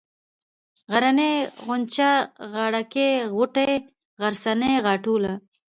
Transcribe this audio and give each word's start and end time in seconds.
غرنۍ، 0.91 1.33
غونچه، 1.65 2.09
غاړه 2.53 2.81
كۍ، 2.93 3.09
غوټۍ، 3.35 3.71
غرڅنۍ، 4.21 4.73
غاټوله 4.85 5.33